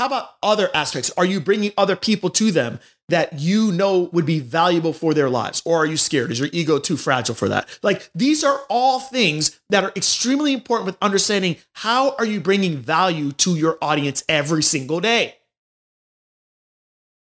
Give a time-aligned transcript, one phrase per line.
[0.00, 1.10] How about other aspects?
[1.18, 5.28] Are you bringing other people to them that you know would be valuable for their
[5.28, 5.60] lives?
[5.66, 6.30] Or are you scared?
[6.30, 7.68] Is your ego too fragile for that?
[7.82, 12.78] Like these are all things that are extremely important with understanding how are you bringing
[12.78, 15.36] value to your audience every single day?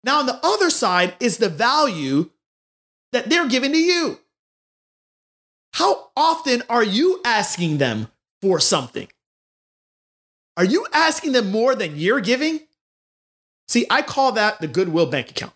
[0.02, 2.30] Now, on the other side is the value
[3.12, 4.18] that they're giving to you.
[5.74, 8.08] How often are you asking them
[8.42, 9.06] for something?
[10.58, 12.60] Are you asking them more than you're giving?
[13.68, 15.52] See, I call that the Goodwill Bank account.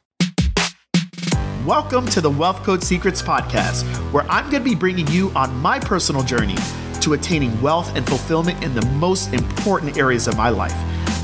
[1.64, 5.56] Welcome to the Wealth Code Secrets podcast, where I'm going to be bringing you on
[5.56, 6.56] my personal journey
[7.00, 10.74] to attaining wealth and fulfillment in the most important areas of my life.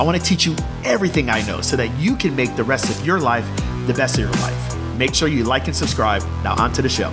[0.01, 2.89] I want to teach you everything I know so that you can make the rest
[2.89, 3.47] of your life
[3.87, 4.97] the best of your life.
[4.97, 6.23] Make sure you like and subscribe.
[6.43, 7.13] Now, on to the show.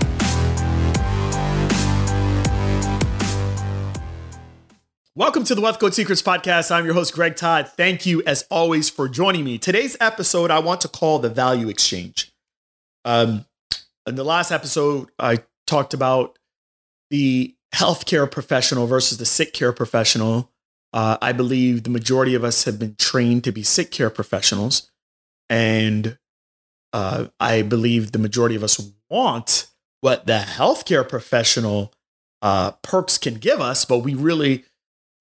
[5.16, 6.72] Welcome to the Wealth Code Secrets podcast.
[6.72, 7.68] I'm your host, Greg Todd.
[7.68, 9.60] Thank you, as always, for joining me.
[9.60, 12.32] Today's episode, I want to call the value exchange.
[13.06, 13.46] Um,
[14.08, 16.40] in the last episode, I talked about
[17.12, 20.50] the healthcare professional versus the sick care professional.
[20.94, 24.90] Uh, I believe the majority of us have been trained to be sick care professionals.
[25.48, 26.18] And
[26.92, 29.70] uh, I believe the majority of us want
[30.02, 31.94] what the healthcare professional
[32.42, 34.66] uh, perks can give us, but we really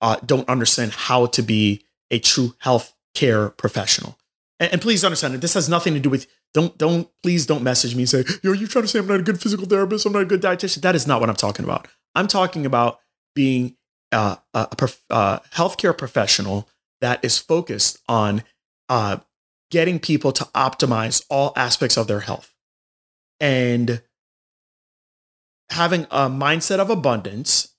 [0.03, 4.19] uh, don't understand how to be a true health care professional.
[4.61, 7.63] And, and, please understand that this has nothing to do with don't don't please don't
[7.63, 10.05] message me and say yo you trying to say I'm not a good physical therapist
[10.05, 10.83] I'm not a good dietitian.
[10.83, 11.89] That is not what I'm talking about.
[12.15, 12.99] I'm talking about
[13.35, 13.77] being
[14.13, 16.69] uh, a, a prof, uh, healthcare professional
[17.01, 18.43] that is focused on
[18.89, 19.19] uh,
[19.71, 22.55] getting people to optimize all aspects of their health
[23.41, 24.03] and
[25.71, 27.72] having a mindset of abundance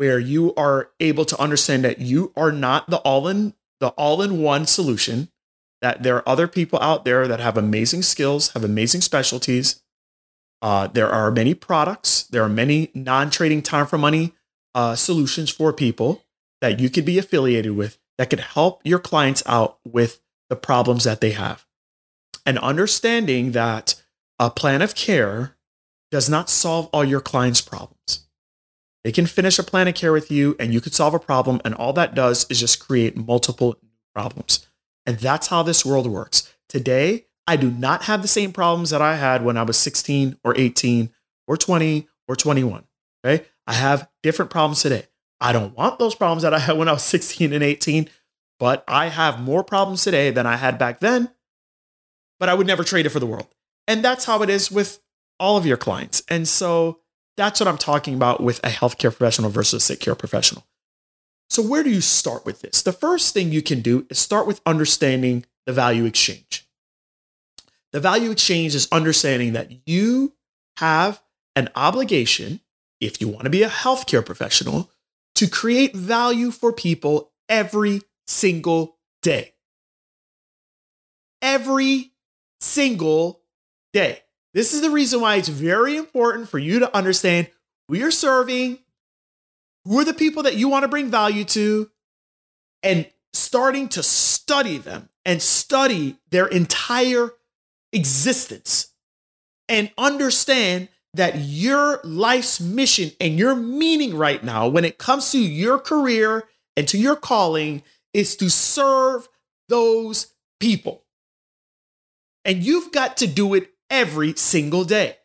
[0.00, 4.22] where you are able to understand that you are not the all in the all
[4.22, 5.28] in one solution
[5.82, 9.82] that there are other people out there that have amazing skills have amazing specialties.
[10.62, 14.32] Uh, there are many products there are many non-trading time for money
[14.74, 16.24] uh, solutions for people
[16.62, 21.04] that you could be affiliated with that could help your clients out with the problems
[21.04, 21.66] that they have.
[22.46, 24.02] And understanding that
[24.38, 25.58] a plan of care
[26.10, 27.99] does not solve all your clients problems
[29.04, 31.60] they can finish a plan of care with you and you could solve a problem.
[31.64, 33.76] And all that does is just create multiple
[34.14, 34.66] problems.
[35.06, 36.54] And that's how this world works.
[36.68, 40.38] Today, I do not have the same problems that I had when I was 16
[40.44, 41.10] or 18
[41.48, 42.84] or 20 or 21.
[43.24, 43.44] Okay.
[43.66, 45.06] I have different problems today.
[45.40, 48.08] I don't want those problems that I had when I was 16 and 18,
[48.58, 51.30] but I have more problems today than I had back then.
[52.38, 53.48] But I would never trade it for the world.
[53.88, 55.00] And that's how it is with
[55.38, 56.22] all of your clients.
[56.28, 57.00] And so
[57.36, 60.66] that's what I'm talking about with a healthcare professional versus a sick care professional.
[61.48, 62.82] So, where do you start with this?
[62.82, 66.66] The first thing you can do is start with understanding the value exchange.
[67.92, 70.34] The value exchange is understanding that you
[70.76, 71.22] have
[71.56, 72.60] an obligation,
[73.00, 74.90] if you want to be a healthcare professional,
[75.34, 79.54] to create value for people every single day.
[81.42, 82.12] Every
[82.60, 83.40] single
[83.92, 84.22] day.
[84.52, 87.48] This is the reason why it's very important for you to understand
[87.88, 88.78] who you're serving,
[89.84, 91.90] who are the people that you want to bring value to,
[92.82, 97.30] and starting to study them and study their entire
[97.92, 98.88] existence
[99.68, 105.38] and understand that your life's mission and your meaning right now, when it comes to
[105.38, 106.44] your career
[106.76, 109.28] and to your calling, is to serve
[109.68, 111.04] those people.
[112.44, 115.16] And you've got to do it every single day.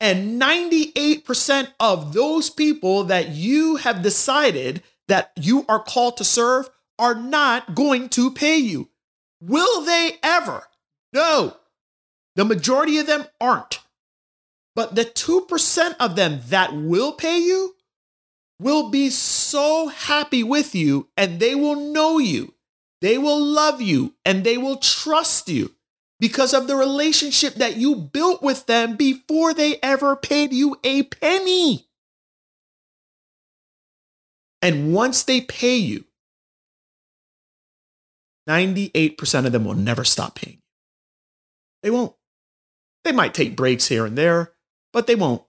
[0.00, 6.68] And 98% of those people that you have decided that you are called to serve
[6.98, 8.90] are not going to pay you.
[9.40, 10.64] Will they ever?
[11.12, 11.56] No.
[12.36, 13.80] The majority of them aren't.
[14.74, 17.74] But the 2% of them that will pay you
[18.58, 22.54] will be so happy with you and they will know you.
[23.00, 25.73] They will love you and they will trust you
[26.24, 31.02] because of the relationship that you built with them before they ever paid you a
[31.02, 31.86] penny.
[34.62, 36.06] And once they pay you,
[38.48, 40.62] 98% of them will never stop paying you.
[41.82, 42.14] They won't.
[43.04, 44.54] They might take breaks here and there,
[44.94, 45.42] but they won't.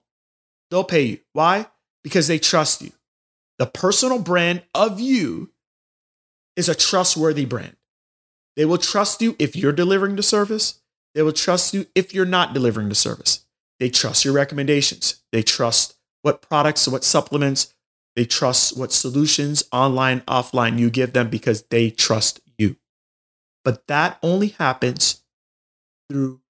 [0.70, 1.18] They'll pay you.
[1.32, 1.68] Why?
[2.04, 2.92] Because they trust you.
[3.58, 5.52] The personal brand of you
[6.54, 7.78] is a trustworthy brand.
[8.56, 10.80] They will trust you if you're delivering the service.
[11.14, 13.44] They will trust you if you're not delivering the service.
[13.78, 15.22] They trust your recommendations.
[15.32, 17.74] They trust what products, what supplements,
[18.16, 22.76] they trust what solutions, online, offline, you give them because they trust you.
[23.62, 25.22] But that only happens
[26.08, 26.40] through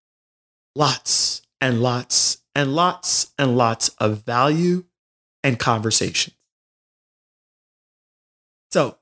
[0.76, 4.84] lots and lots and lots and lots of value
[5.42, 6.34] and conversation.
[8.70, 8.98] So,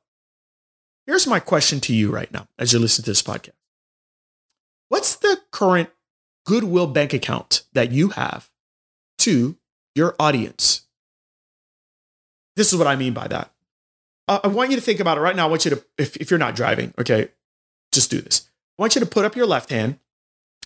[1.07, 3.53] here's my question to you right now as you listen to this podcast
[4.89, 5.91] What's the current
[6.47, 8.51] Goodwill bank account that you have
[9.19, 9.57] to
[9.95, 10.83] your audience?
[12.57, 13.51] This is what I mean by that.
[14.29, 15.47] Uh, I want you to think about it right now.
[15.47, 17.29] I want you to, if, if you're not driving, okay,
[17.93, 18.49] just do this.
[18.79, 19.99] I want you to put up your left hand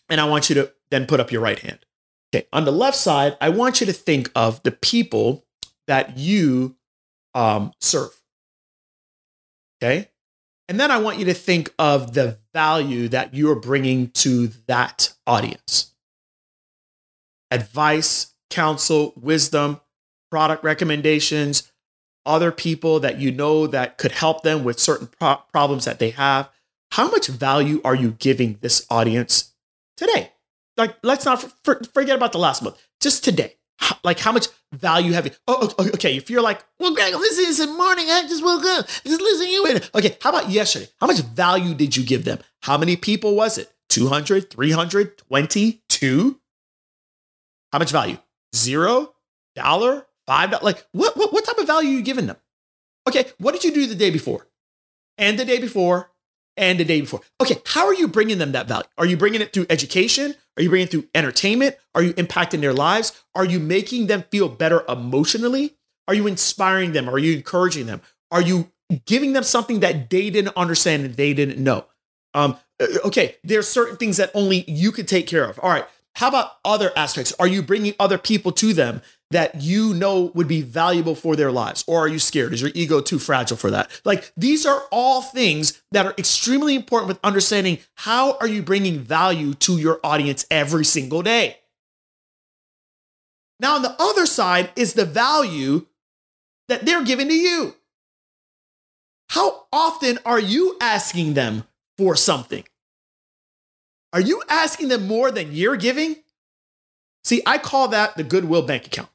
[0.08, 1.79] and I want you to then put up your right hand.
[2.35, 5.46] Okay, on the left side, I want you to think of the people
[5.87, 6.76] that you
[7.35, 8.11] um, serve.
[9.82, 10.11] Okay,
[10.69, 15.15] and then I want you to think of the value that you're bringing to that
[15.26, 15.93] audience
[17.50, 19.81] advice, counsel, wisdom,
[20.31, 21.73] product recommendations,
[22.26, 26.11] other people that you know that could help them with certain pro- problems that they
[26.11, 26.50] have.
[26.93, 29.55] How much value are you giving this audience
[29.97, 30.32] today?
[30.76, 33.56] Like, let's not for, forget about the last month, just today.
[34.05, 35.33] Like, how much value have you?
[35.47, 36.17] Oh, oh, oh okay.
[36.17, 38.07] If you're like, well, Greg, this is the morning.
[38.09, 38.87] I just woke up.
[38.87, 39.81] Just listen to you.
[39.95, 40.17] Okay.
[40.23, 40.89] How about yesterday?
[41.01, 42.39] How much value did you give them?
[42.63, 43.73] How many people was it?
[43.89, 46.41] 200, 300, 22?
[47.73, 48.19] How much value?
[48.55, 49.15] Zero?
[49.55, 50.07] Dollar?
[50.27, 50.65] Five dollars?
[50.65, 52.37] Like what, what what type of value are you giving them?
[53.09, 54.47] Okay, what did you do the day before?
[55.17, 56.11] And the day before?
[56.57, 57.21] And the day before.
[57.41, 58.89] Okay, how are you bringing them that value?
[58.99, 60.35] Are you bringing it through education?
[60.59, 61.77] Are you bringing through entertainment?
[61.95, 63.23] Are you impacting their lives?
[63.35, 65.77] Are you making them feel better emotionally?
[66.09, 67.09] Are you inspiring them?
[67.09, 68.01] Are you encouraging them?
[68.33, 68.73] Are you
[69.07, 71.87] giving them something that they didn't understand and they didn't know?
[72.35, 75.61] Um, uh, okay, there's certain things that only you could take care of.
[75.61, 77.33] All right, how about other aspects?
[77.39, 81.53] Are you bringing other people to them that you know would be valuable for their
[81.53, 81.85] lives?
[81.87, 82.53] Or are you scared?
[82.55, 83.91] Is your ego too fragile for that?
[84.05, 89.01] Like these are all things that are extremely important with understanding how are you bringing
[89.01, 91.59] value to your audience every single day?
[93.61, 95.87] Now, on the other side is the value
[96.69, 97.75] that they're giving to you.
[99.31, 101.65] How often are you asking them
[101.99, 102.65] for something?
[104.13, 106.17] Are you asking them more than you're giving?
[107.25, 109.11] See, I call that the goodwill bank account.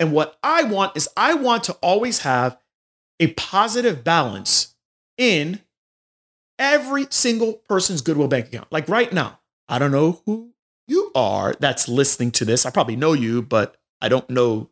[0.00, 2.58] And what I want is I want to always have
[3.20, 4.74] a positive balance
[5.16, 5.60] in
[6.58, 8.68] every single person's Goodwill bank account.
[8.70, 10.52] Like right now, I don't know who
[10.86, 12.64] you are that's listening to this.
[12.64, 14.70] I probably know you, but I don't know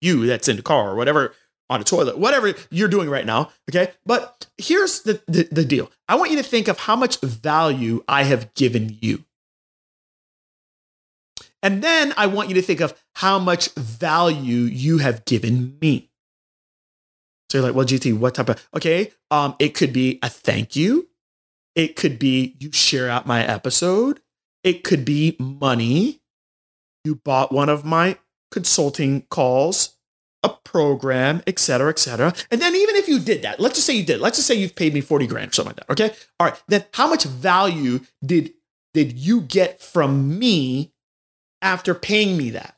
[0.00, 1.34] you that's in the car or whatever,
[1.70, 3.50] on the toilet, whatever you're doing right now.
[3.70, 3.92] Okay.
[4.04, 8.04] But here's the, the, the deal I want you to think of how much value
[8.06, 9.24] I have given you.
[11.62, 16.10] And then I want you to think of how much value you have given me.
[17.50, 20.74] So you're like, well, GT, what type of, okay, um, it could be a thank
[20.74, 21.08] you.
[21.74, 24.20] It could be you share out my episode.
[24.64, 26.20] It could be money.
[27.04, 28.18] You bought one of my
[28.50, 29.96] consulting calls,
[30.42, 32.34] a program, et cetera, et cetera.
[32.50, 34.54] And then even if you did that, let's just say you did, let's just say
[34.54, 35.92] you've paid me 40 grand or something like that.
[35.92, 36.14] Okay.
[36.38, 36.62] All right.
[36.68, 38.52] Then how much value did
[38.94, 40.91] did you get from me
[41.62, 42.76] after paying me that.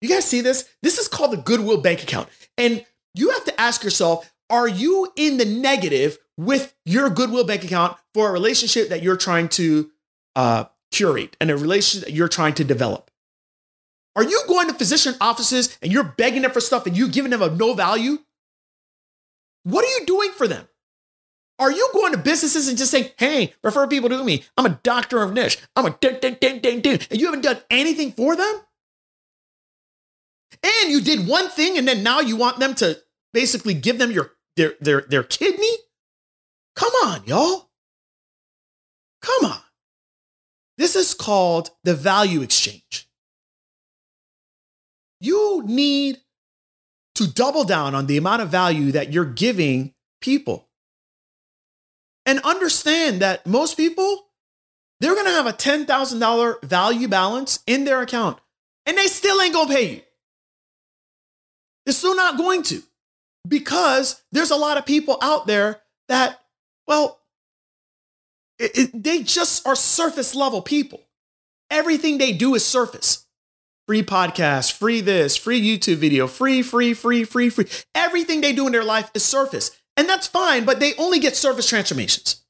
[0.00, 0.68] You guys see this?
[0.82, 2.28] This is called the Goodwill bank account.
[2.56, 2.84] And
[3.14, 7.96] you have to ask yourself are you in the negative with your Goodwill bank account
[8.12, 9.90] for a relationship that you're trying to
[10.36, 13.10] uh, curate and a relationship that you're trying to develop?
[14.16, 17.30] Are you going to physician offices and you're begging them for stuff and you giving
[17.30, 18.18] them of no value?
[19.64, 20.68] What are you doing for them?
[21.58, 24.44] Are you going to businesses and just saying, hey, refer people to me?
[24.56, 25.58] I'm a doctor of niche.
[25.76, 26.98] I'm a ding, ding, ding, ding, ding.
[27.10, 28.60] And you haven't done anything for them?
[30.62, 32.98] And you did one thing and then now you want them to
[33.32, 35.76] basically give them your their their their kidney?
[36.74, 37.70] Come on, y'all.
[39.20, 39.60] Come on.
[40.76, 43.08] This is called the value exchange.
[45.20, 46.18] You need
[47.14, 50.63] to double down on the amount of value that you're giving people
[52.34, 54.26] and understand that most people
[54.98, 58.38] they're going to have a $10,000 value balance in their account
[58.86, 60.00] and they still ain't going to pay you.
[61.84, 62.82] They're still not going to
[63.46, 66.40] because there's a lot of people out there that,
[66.88, 67.20] well,
[68.58, 71.02] it, it, they just are surface level people.
[71.70, 73.26] Everything they do is surface.
[73.86, 77.66] Free podcast, free this, free YouTube video, free, free, free, free, free.
[77.94, 79.70] Everything they do in their life is surface.
[79.96, 82.42] And that's fine, but they only get service transformations.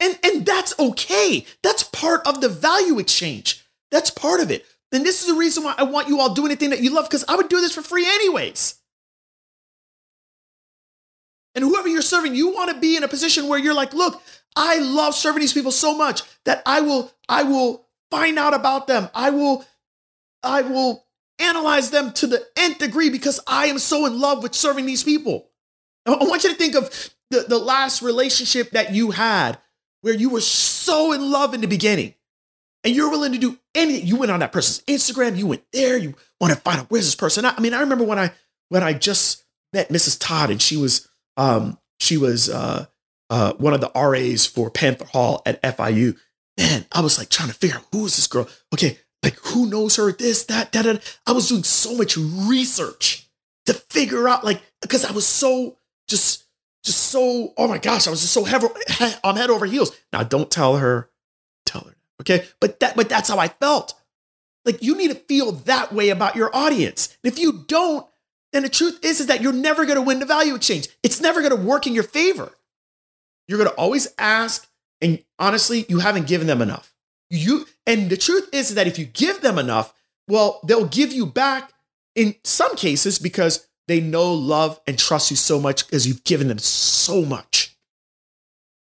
[0.00, 1.44] And, and that's okay.
[1.62, 3.64] That's part of the value exchange.
[3.90, 4.64] That's part of it.
[4.92, 7.04] And this is the reason why I want you all doing anything that you love,
[7.04, 8.76] because I would do this for free anyways.
[11.54, 14.22] And whoever you're serving, you want to be in a position where you're like, look,
[14.56, 18.86] I love serving these people so much that I will, I will find out about
[18.86, 19.08] them.
[19.14, 19.64] I will,
[20.42, 21.06] I will
[21.38, 25.04] analyze them to the nth degree because I am so in love with serving these
[25.04, 25.49] people.
[26.06, 26.90] I want you to think of
[27.30, 29.58] the, the last relationship that you had
[30.02, 32.14] where you were so in love in the beginning
[32.84, 34.06] and you're willing to do anything.
[34.06, 37.04] You went on that person's Instagram, you went there, you want to find out where's
[37.04, 37.44] this person.
[37.44, 38.32] I, I mean, I remember when I
[38.68, 40.18] when I just met Mrs.
[40.18, 42.86] Todd and she was um she was uh
[43.28, 46.16] uh one of the RAs for Panther Hall at FIU.
[46.58, 48.48] Man, I was like trying to figure out who is this girl?
[48.74, 51.18] Okay, like who knows her, this, that, that, that.
[51.26, 53.28] I was doing so much research
[53.66, 55.76] to figure out, like, because I was so
[56.10, 56.44] just
[56.82, 58.62] just so, oh my gosh, I was just so head,
[59.22, 59.96] I'm head over heels.
[60.12, 61.10] Now don't tell her,
[61.66, 61.96] tell her.
[62.20, 62.46] Okay.
[62.60, 63.94] But that, but that's how I felt.
[64.64, 67.16] Like you need to feel that way about your audience.
[67.22, 68.06] And if you don't,
[68.52, 70.88] then the truth is, is that you're never going to win the value exchange.
[71.02, 72.52] It's never going to work in your favor.
[73.46, 74.68] You're going to always ask,
[75.00, 76.94] and honestly, you haven't given them enough.
[77.30, 79.94] You and the truth is that if you give them enough,
[80.28, 81.72] well, they'll give you back
[82.14, 86.48] in some cases because they know, love, and trust you so much because you've given
[86.48, 87.76] them so much.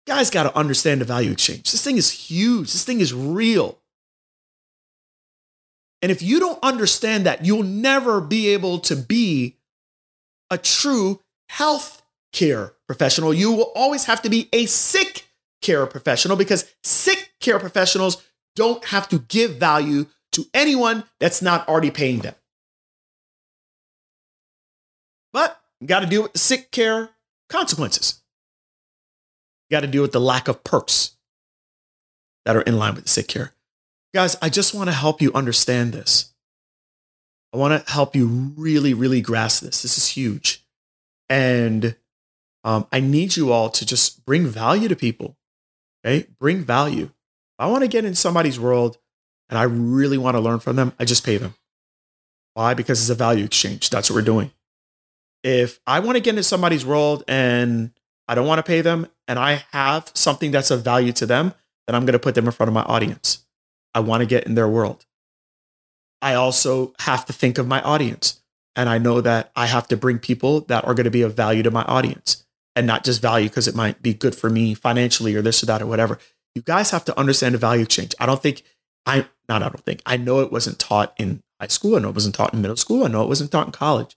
[0.06, 1.70] guys got to understand the value exchange.
[1.70, 2.72] This thing is huge.
[2.72, 3.78] This thing is real.
[6.00, 9.56] And if you don't understand that, you'll never be able to be
[10.50, 12.02] a true health
[12.32, 13.34] care professional.
[13.34, 15.26] You will always have to be a sick
[15.60, 18.22] care professional because sick care professionals
[18.56, 22.34] don't have to give value to anyone that's not already paying them.
[25.32, 27.10] But got to deal with the sick care
[27.48, 28.22] consequences.
[29.70, 31.16] Got to deal with the lack of perks
[32.44, 33.52] that are in line with the sick care.
[34.14, 36.32] Guys, I just want to help you understand this.
[37.52, 39.82] I want to help you really, really grasp this.
[39.82, 40.64] This is huge.
[41.28, 41.96] And
[42.64, 45.36] um, I need you all to just bring value to people.
[46.04, 46.26] Okay?
[46.38, 47.10] Bring value.
[47.58, 48.98] I want to get in somebody's world
[49.50, 51.54] and I really want to learn from them, I just pay them.
[52.54, 52.74] Why?
[52.74, 53.88] Because it's a value exchange.
[53.90, 54.52] That's what we're doing
[55.42, 57.92] if I want to get into somebody's world and
[58.26, 61.54] I don't want to pay them and I have something that's of value to them,
[61.86, 63.46] then I'm going to put them in front of my audience.
[63.94, 65.06] I want to get in their world.
[66.20, 68.42] I also have to think of my audience.
[68.76, 71.34] And I know that I have to bring people that are going to be of
[71.34, 72.44] value to my audience
[72.76, 75.66] and not just value because it might be good for me financially or this or
[75.66, 76.18] that or whatever.
[76.54, 78.14] You guys have to understand the value exchange.
[78.20, 78.62] I don't think
[79.04, 81.96] I not I don't think I know it wasn't taught in high school.
[81.96, 83.04] I know it wasn't taught in middle school.
[83.04, 84.16] I know it wasn't taught in college.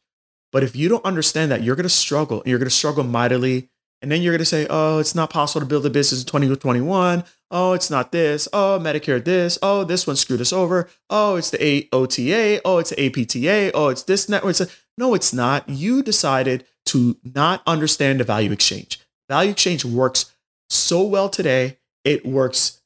[0.51, 2.41] But if you don't understand that, you're going to struggle.
[2.41, 3.69] And you're going to struggle mightily.
[4.01, 6.27] And then you're going to say, oh, it's not possible to build a business in
[6.27, 7.23] 2021.
[7.51, 8.47] Oh, it's not this.
[8.51, 9.59] Oh, Medicare this.
[9.61, 10.89] Oh, this one screwed us over.
[11.09, 12.61] Oh, it's the AOTA.
[12.65, 13.71] Oh, it's the APTA.
[13.75, 14.51] Oh, it's this network.
[14.51, 14.67] It's a,
[14.97, 15.69] no, it's not.
[15.69, 18.99] You decided to not understand the value exchange.
[19.29, 20.33] Value exchange works
[20.69, 21.77] so well today.
[22.03, 22.81] It works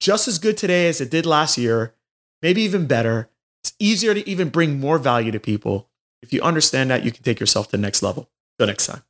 [0.00, 1.94] just as good today as it did last year,
[2.42, 3.30] maybe even better.
[3.62, 5.87] It's easier to even bring more value to people.
[6.22, 8.28] If you understand that, you can take yourself to the next level.
[8.58, 9.02] Till next time.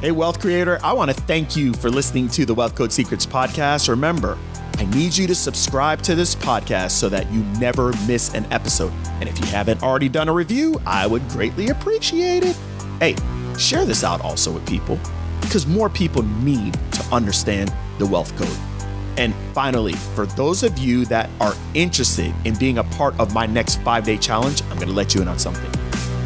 [0.00, 3.26] Hey, wealth creator, I want to thank you for listening to the Wealth Code Secrets
[3.26, 3.88] podcast.
[3.88, 4.38] Remember,
[4.76, 8.92] I need you to subscribe to this podcast so that you never miss an episode.
[9.20, 12.56] And if you haven't already done a review, I would greatly appreciate it.
[13.00, 13.16] Hey,
[13.58, 15.00] share this out also with people
[15.40, 18.73] because more people need to understand the wealth code.
[19.16, 23.46] And finally, for those of you that are interested in being a part of my
[23.46, 25.70] next five day challenge, I'm going to let you in on something.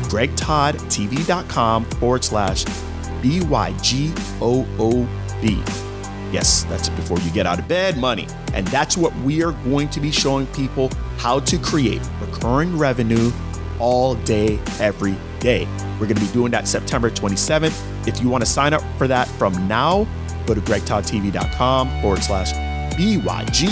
[0.09, 2.64] GregToddTV.com forward slash
[3.23, 4.14] BYGOOB.
[6.33, 8.26] Yes, that's it before you get out of bed money.
[8.52, 13.33] And that's what we are going to be showing people how to create recurring revenue
[13.78, 15.66] all day, every day.
[15.95, 18.07] We're going to be doing that September 27th.
[18.07, 20.07] If you want to sign up for that from now,
[20.47, 22.52] go to gregtoddtv.com forward slash
[22.99, 23.69] B Y G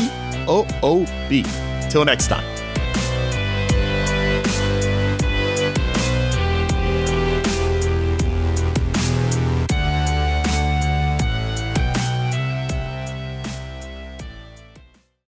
[0.47, 1.43] O O B.
[1.91, 2.56] Till next time.